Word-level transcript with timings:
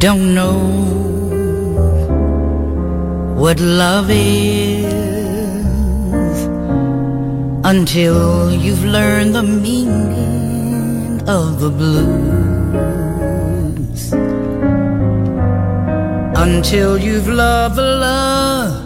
Don't 0.00 0.34
know 0.34 0.58
what 3.36 3.60
love 3.60 4.08
is 4.08 4.86
until 7.64 8.50
you've 8.50 8.82
learned 8.82 9.34
the 9.34 9.42
meaning 9.42 11.20
of 11.28 11.60
the 11.60 11.68
blues. 11.68 12.10
Until 16.34 16.96
you've 16.96 17.28
loved 17.28 17.76
the 17.76 17.82
love 17.82 18.80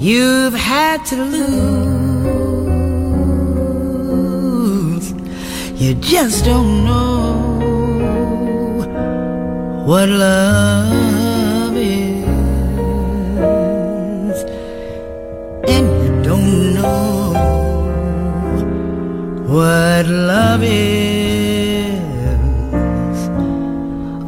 you've 0.00 0.54
had 0.54 1.04
to 1.06 1.16
lose. 1.16 1.48
You 5.82 5.94
just 5.94 6.44
don't 6.44 6.84
know 6.84 7.27
what 9.88 10.08
love 10.10 11.74
is, 11.74 12.26
and 15.66 15.86
you 16.04 16.12
don't 16.22 16.74
know 16.74 17.32
what 19.46 20.06
love 20.06 20.62
is 20.62 21.98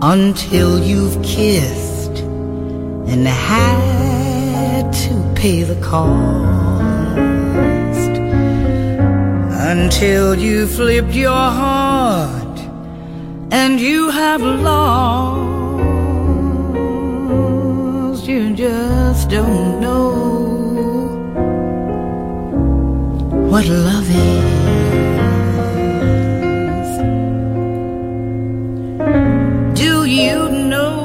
until 0.01 0.79
you've 0.83 1.23
kissed 1.23 2.21
and 3.11 3.29
had 3.29 4.91
to 4.95 5.13
pay 5.35 5.63
the 5.63 5.79
cost, 5.83 7.19
until 9.69 10.35
you 10.35 10.67
flipped 10.67 11.13
your 11.13 11.51
heart 11.61 12.59
and 13.53 13.79
you 13.79 14.09
have 14.09 14.41
lost. 14.41 15.50
You 18.31 18.55
just 18.55 19.29
don't 19.29 19.81
know 19.81 20.11
what 23.51 23.67
love 23.67 24.09
is. 24.09 24.51
Do 29.83 30.05
you 30.05 30.49
know 30.73 31.03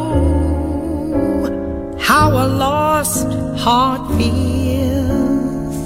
how 1.99 2.27
a 2.45 2.47
lost 2.63 3.27
heart 3.57 4.03
feels? 4.17 5.77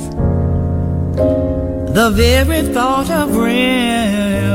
The 1.99 2.09
very 2.23 2.63
thought 2.73 3.09
of 3.09 3.27
reminiscing 3.37 4.49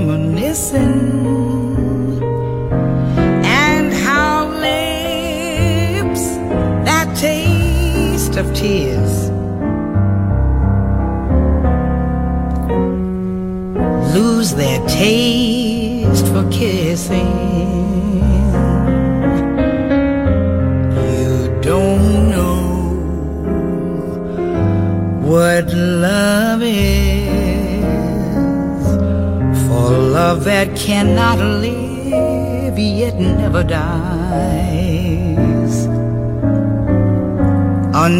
lose 14.14 14.54
their 14.54 14.86
taste 14.86 16.26
for 16.28 16.48
kissing. 16.50 17.33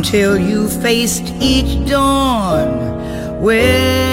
Until 0.04 0.38
you 0.38 0.68
faced 0.68 1.32
each 1.40 1.88
dawn 1.88 3.40
with 3.40 4.03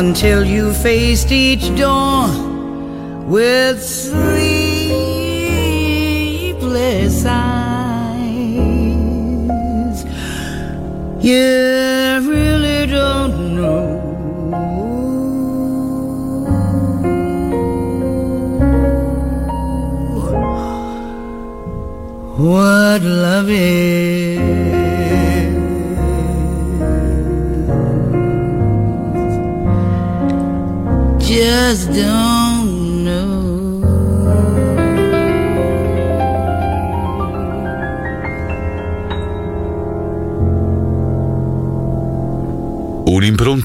until 0.00 0.42
you 0.42 0.72
faced 0.72 1.30
each 1.30 1.66
dawn 1.76 3.28
with 3.28 3.82
sleepless 3.82 4.46
eyes. 7.26 8.80
You 11.20 12.18
really 12.32 12.86
don't 12.86 13.56
know 13.56 13.88
what 22.38 23.02
love 23.02 23.50
is. 23.50 24.39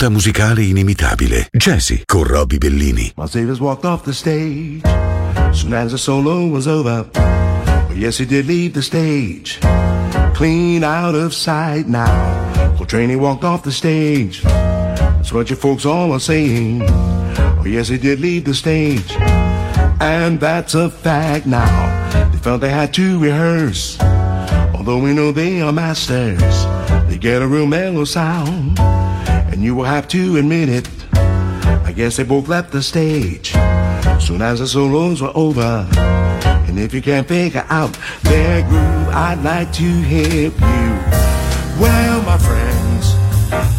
Un'impronta 0.05 0.09
musicale 0.09 0.63
inimitabile. 0.63 1.47
Jazzy 1.51 2.03
con 2.05 2.23
Roby 2.23 2.57
Bellini. 2.57 3.11
Miles 3.15 3.31
Davis 3.31 3.59
walked 3.59 3.85
off 3.85 4.03
the 4.03 4.13
stage 4.13 4.81
soon 5.53 5.73
as 5.73 5.91
the 5.91 5.97
solo 5.97 6.47
was 6.47 6.67
over. 6.67 7.03
But 7.13 7.97
yes, 7.97 8.17
he 8.17 8.25
did 8.25 8.45
leave 8.45 8.73
the 8.73 8.81
stage, 8.81 9.59
clean 10.33 10.83
out 10.83 11.15
of 11.15 11.33
sight 11.33 11.87
now. 11.87 12.75
Coltrane 12.77 13.19
walked 13.19 13.43
off 13.43 13.63
the 13.63 13.71
stage. 13.71 14.43
That's 14.43 15.31
what 15.31 15.49
you 15.49 15.55
folks 15.55 15.85
all 15.85 16.11
are 16.11 16.19
saying. 16.19 16.83
Oh, 16.83 17.63
yes, 17.65 17.87
he 17.87 17.97
did 17.97 18.19
leave 18.19 18.45
the 18.45 18.53
stage, 18.53 19.11
and 19.99 20.39
that's 20.39 20.75
a 20.75 20.89
fact 20.89 21.45
now. 21.45 22.29
They 22.31 22.37
felt 22.37 22.61
they 22.61 22.69
had 22.69 22.93
to 22.95 23.19
rehearse, 23.19 23.97
although 24.75 24.99
we 24.99 25.13
know 25.13 25.31
they 25.31 25.61
are 25.61 25.71
masters. 25.71 26.65
They 27.07 27.17
get 27.17 27.41
a 27.41 27.47
real 27.47 27.65
mellow 27.65 28.03
sound, 28.03 28.77
and 29.55 29.63
you 29.63 29.73
will 29.73 29.85
have 29.85 30.05
to 30.05 30.35
admit 30.35 30.67
it. 30.67 30.89
I 31.13 31.93
guess 31.95 32.17
they 32.17 32.23
both 32.23 32.49
left 32.49 32.73
the 32.73 32.83
stage 32.83 33.53
soon 34.19 34.41
as 34.41 34.59
the 34.59 34.67
solos 34.67 35.21
were 35.21 35.31
over. 35.33 35.87
And 36.67 36.77
if 36.77 36.93
you 36.93 37.01
can't 37.01 37.25
figure 37.25 37.65
out 37.69 37.97
their 38.23 38.63
groove, 38.63 39.07
I'd 39.15 39.41
like 39.45 39.71
to 39.73 39.83
help 39.83 40.55
you. 40.59 40.85
Well, 41.81 42.21
my 42.23 42.37
friends, 42.37 43.15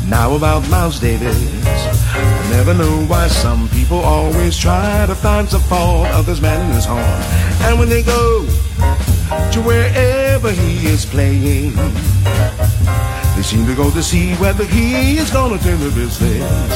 now 0.08 0.34
about 0.34 0.66
Miles 0.70 0.98
Davis. 0.98 1.36
I 2.14 2.48
never 2.52 2.72
know 2.72 3.04
why 3.04 3.28
some 3.28 3.68
people 3.68 3.98
always 3.98 4.56
try 4.56 5.04
to 5.04 5.14
find 5.14 5.46
some 5.46 5.60
fault 5.60 6.06
of 6.08 6.24
this 6.24 6.40
man 6.40 6.70
in 6.70 6.74
his 6.74 6.86
horn. 6.86 7.20
And 7.68 7.78
when 7.78 7.90
they 7.90 8.02
go 8.02 8.46
to 9.52 9.60
wherever 9.60 10.50
he 10.50 10.86
is 10.86 11.04
playing, 11.04 11.74
they 13.36 13.42
seem 13.42 13.66
to 13.66 13.74
go 13.74 13.90
to 13.90 14.02
see 14.02 14.34
whether 14.36 14.64
he 14.64 15.18
is 15.18 15.30
gonna 15.30 15.58
turn 15.58 15.78
the 15.78 15.90
business. 15.90 16.72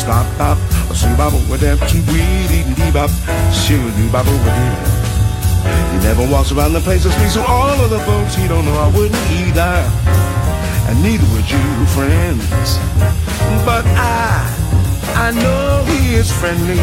Stop, 0.00 0.26
stop, 0.34 0.58
see 0.94 1.14
baba 1.16 1.36
with 1.50 1.60
them 1.60 1.78
keep 1.86 2.04
weed 2.08 2.48
eating 2.50 2.74
bebop, 2.74 3.12
shoo 3.52 3.78
do 3.96 4.10
baba 4.10 4.30
with 4.30 4.56
him. 4.56 5.02
He 5.92 5.98
never 6.08 6.26
walks 6.32 6.50
around 6.52 6.72
the 6.72 6.80
place 6.80 7.04
and 7.04 7.12
speaks 7.14 7.34
to 7.34 7.44
all 7.44 7.68
of 7.84 7.90
the 7.90 8.00
folks 8.00 8.34
he 8.34 8.48
don't 8.48 8.64
know. 8.64 8.74
I 8.74 8.88
wouldn't 8.96 9.30
either, 9.40 9.76
and 10.88 11.02
neither 11.02 11.26
would 11.36 11.48
you, 11.50 11.86
friends. 11.92 12.78
But 13.68 13.84
I, 13.94 14.48
I 15.14 15.30
know 15.32 15.84
he 15.92 16.14
is 16.14 16.32
friendly. 16.32 16.80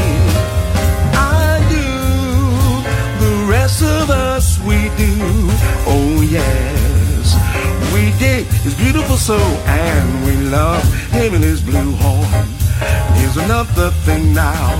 I 1.18 1.60
do. 1.74 1.90
The 3.26 3.52
rest 3.52 3.82
of 3.82 4.10
us, 4.12 4.60
we 4.60 4.78
do. 4.96 5.14
Oh 5.90 6.22
yes, 6.22 6.99
we 7.94 8.12
dig 8.20 8.46
his 8.64 8.76
beautiful 8.76 9.18
soul, 9.18 9.54
and 9.66 10.26
we 10.26 10.36
love 10.50 10.84
him 11.12 11.34
and 11.34 11.44
his 11.44 11.62
blue 11.62 11.92
horn. 12.02 12.48
Here's 13.18 13.38
another 13.38 13.92
thing 14.06 14.34
now 14.34 14.74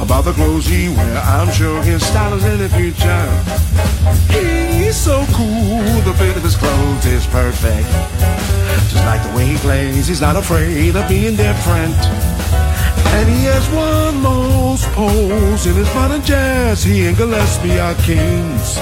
about 0.00 0.24
the 0.24 0.32
clothes 0.32 0.66
he 0.66 0.88
wear. 0.88 1.18
I'm 1.18 1.50
sure 1.52 1.82
his 1.82 2.04
style 2.06 2.34
is 2.34 2.44
in 2.44 2.58
the 2.58 2.68
future. 2.68 3.26
He's 4.32 4.96
so 4.96 5.24
cool, 5.32 5.82
the 6.02 6.14
fit 6.18 6.36
of 6.36 6.42
his 6.42 6.56
clothes 6.56 7.06
is 7.06 7.26
perfect. 7.26 7.88
Just 8.90 9.04
like 9.04 9.22
the 9.22 9.36
way 9.36 9.46
he 9.46 9.56
plays, 9.56 10.06
he's 10.06 10.20
not 10.20 10.36
afraid 10.36 10.96
of 10.96 11.08
being 11.08 11.36
different. 11.36 11.96
And 13.16 13.28
he 13.28 13.44
has 13.44 13.68
won 13.70 14.22
most 14.22 14.84
polls 14.92 15.66
in 15.66 15.74
his 15.74 15.92
modern 15.94 16.22
jazz. 16.22 16.84
He 16.84 17.06
and 17.06 17.16
Gillespie 17.16 17.78
are 17.78 17.94
kings. 17.96 18.78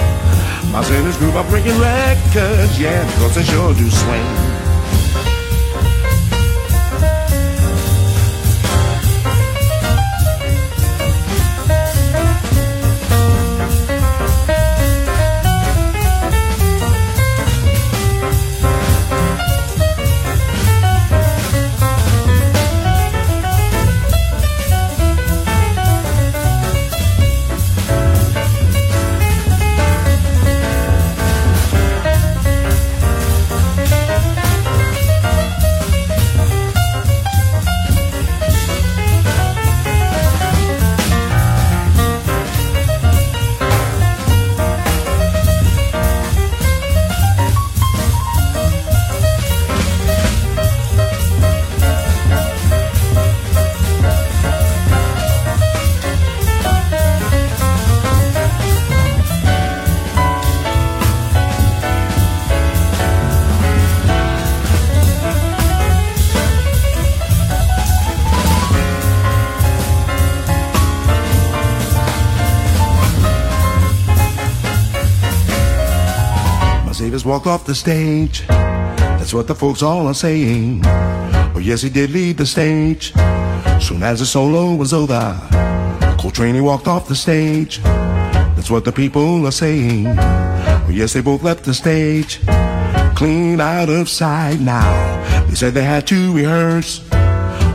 My 0.73 0.83
sinners 0.83 1.17
group 1.17 1.35
are 1.35 1.49
breaking 1.49 1.79
records, 1.79 2.79
yeah, 2.79 3.05
because 3.05 3.35
they 3.35 3.45
sure 3.45 3.75
do 3.75 3.91
swing. 3.91 4.56
Walked 77.37 77.49
off 77.49 77.67
the 77.67 77.75
stage. 77.75 78.47
That's 78.49 79.35
what 79.35 79.47
the 79.47 79.55
folks 79.55 79.83
all 79.83 80.07
are 80.07 80.15
saying. 80.15 80.81
Oh, 80.87 81.61
yes, 81.61 81.83
he 81.83 81.91
did 81.91 82.09
leave 82.09 82.39
the 82.39 82.47
stage. 82.47 83.13
Soon 83.79 84.03
as 84.03 84.21
the 84.21 84.25
solo 84.25 84.75
was 84.75 84.95
over, 84.95 85.39
Coltrane 86.19 86.65
walked 86.65 86.89
off 86.89 87.09
the 87.09 87.15
stage. 87.15 87.83
That's 88.57 88.71
what 88.71 88.87
the 88.87 88.93
people 88.93 89.47
are 89.47 89.53
saying. 89.53 90.07
Oh, 90.07 90.89
yes, 90.91 91.13
they 91.13 91.21
both 91.21 91.43
left 91.43 91.65
the 91.65 91.75
stage. 91.75 92.41
Clean 93.15 93.61
out 93.61 93.91
of 93.91 94.09
sight 94.09 94.59
now. 94.59 95.45
They 95.47 95.57
said 95.57 95.75
they 95.75 95.85
had 95.85 96.07
to 96.07 96.35
rehearse. 96.35 97.07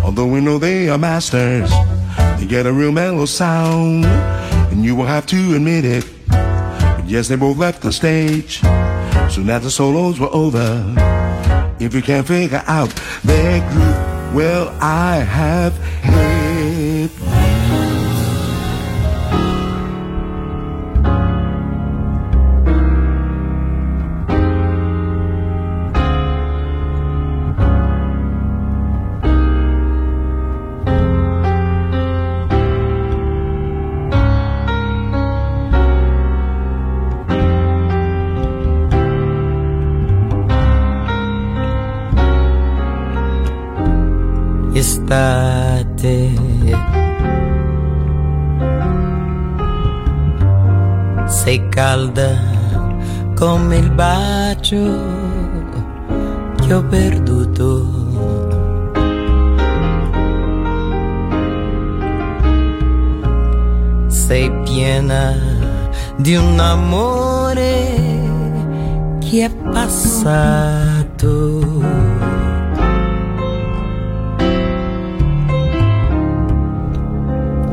Although 0.04 0.26
we 0.26 0.42
know 0.42 0.58
they 0.58 0.90
are 0.90 0.98
masters, 0.98 1.70
they 2.40 2.48
get 2.48 2.66
a 2.66 2.74
real 2.74 2.92
mellow 2.92 3.28
sound. 3.28 4.06
and 4.72 4.84
you 4.84 4.96
will 4.96 5.06
have 5.06 5.28
to 5.28 5.54
admit 5.54 5.86
it. 5.86 6.06
But 6.30 7.06
yes, 7.06 7.28
they 7.28 7.36
both 7.36 7.58
left 7.58 7.84
the 7.84 7.92
stage 7.92 8.60
soon 9.32 9.50
as 9.50 9.64
the 9.64 9.72
solos 9.72 10.20
were 10.20 10.34
over. 10.34 10.84
If 11.80 11.94
you 11.94 12.02
can't 12.02 12.28
figure 12.28 12.64
out 12.68 12.90
their 13.24 13.62
groove, 13.72 14.36
well, 14.36 14.76
I 14.82 15.18
have 15.18 15.74
estate. 45.12 46.34
Sei 51.26 51.70
calda 51.70 52.30
come 53.36 53.78
il 53.78 53.92
bacio 53.92 54.78
che 56.56 56.74
ho 56.74 56.84
perduto. 56.84 58.00
Sei 64.08 64.52
piena 64.64 65.36
di 66.18 66.36
un 66.36 66.60
amore 66.60 67.90
che 69.20 69.46
è 69.46 69.50
passato. 69.72 71.20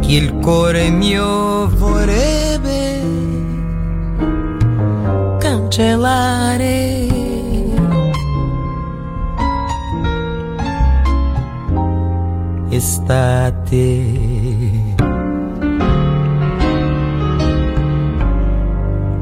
Il 0.08 0.32
cuore 0.40 0.88
mio 0.88 1.68
vorrebbe 1.68 3.02
cancellare. 5.38 7.06
Estate. 12.70 13.76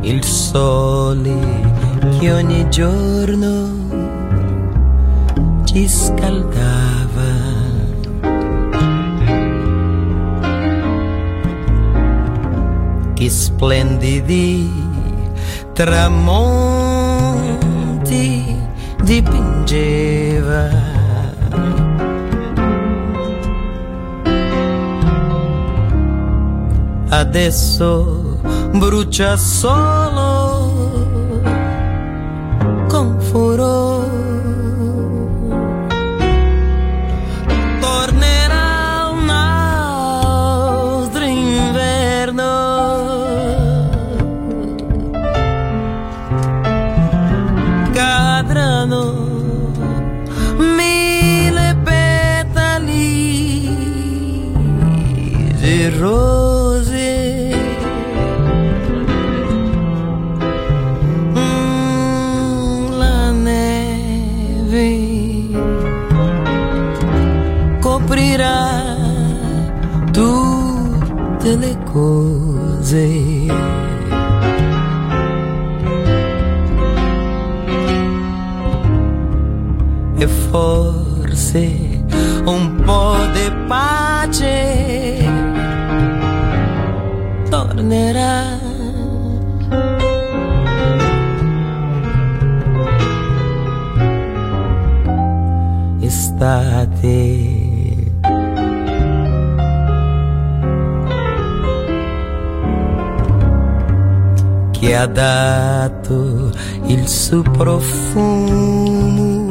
Il 0.02 0.22
sole 0.22 1.34
che 2.20 2.32
ogni 2.32 2.68
giorno 2.70 3.74
ci 5.64 5.88
scaldava. 5.88 6.85
Che 13.26 13.30
splendidi 13.30 14.70
tramonti 15.72 16.44
dipingeva. 19.02 20.68
Adesso 27.08 28.38
brucia 28.72 29.36
solo 29.36 30.74
con 32.88 33.20
furore. 33.20 34.15
Profumo 107.56 109.50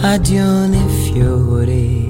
adione 0.00 0.78
fiore. 0.88 2.00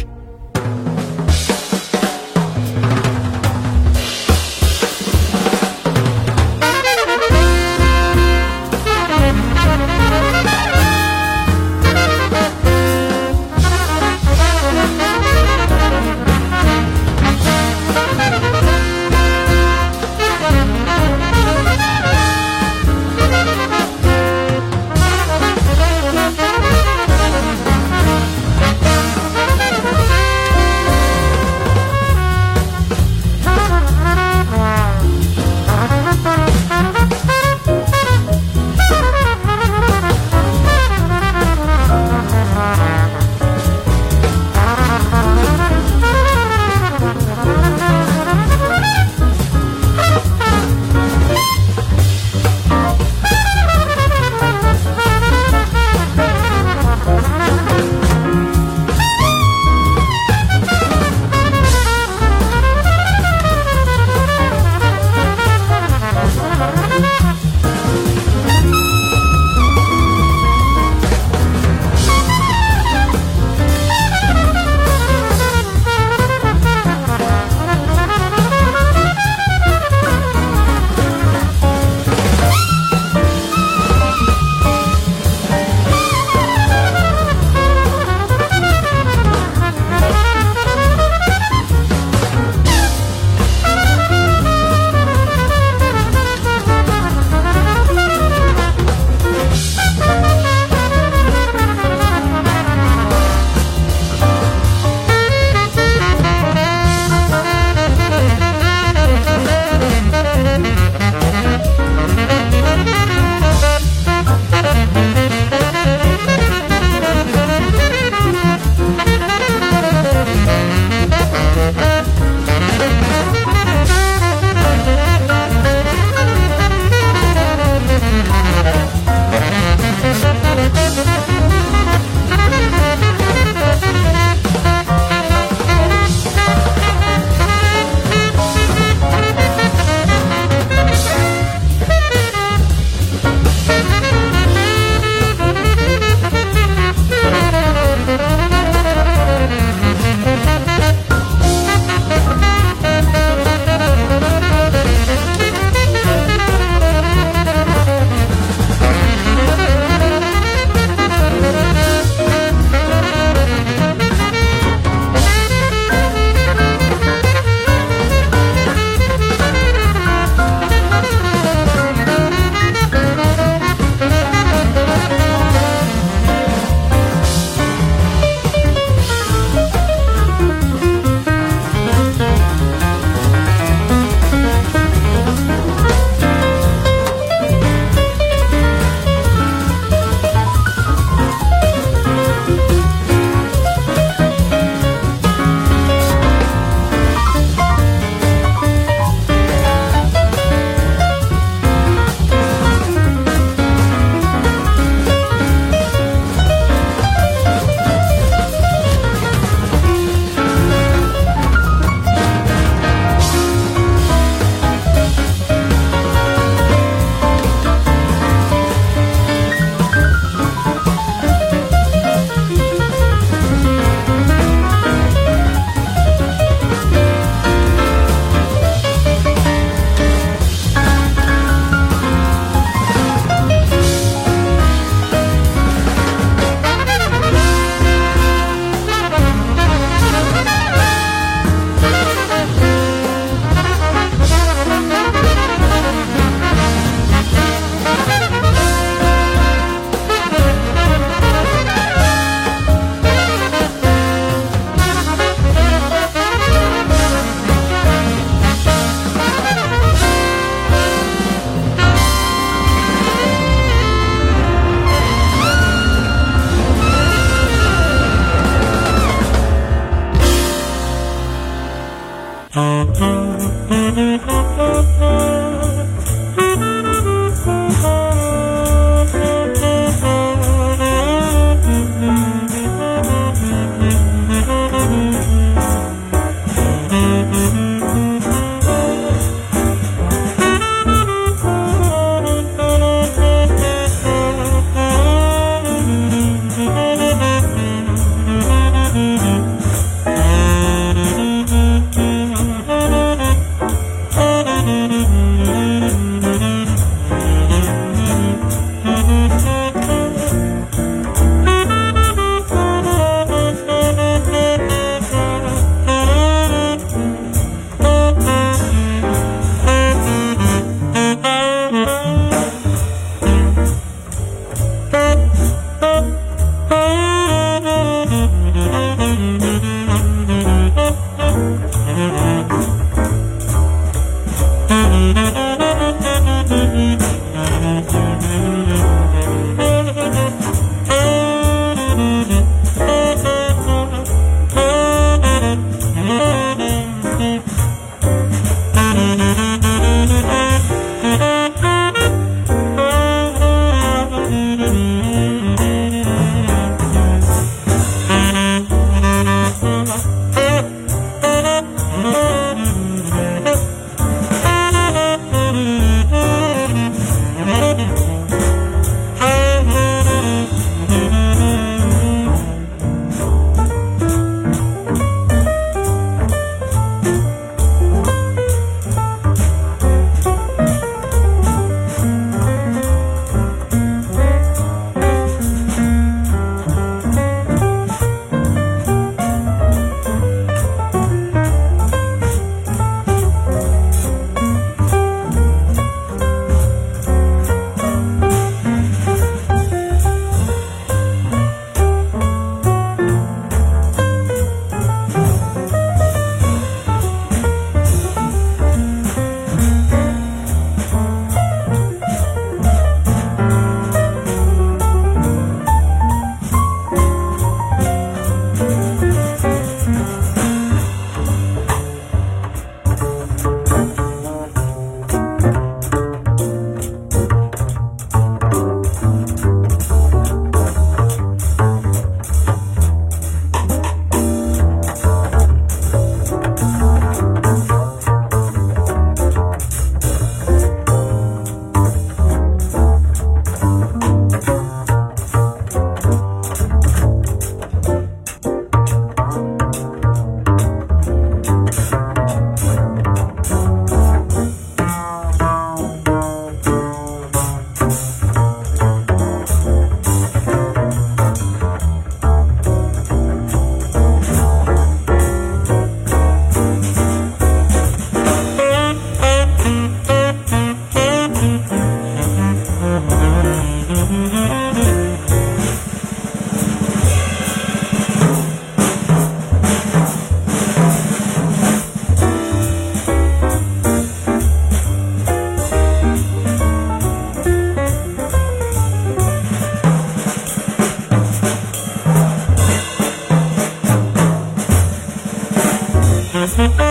oh 496.57 496.63
you. 496.63 496.90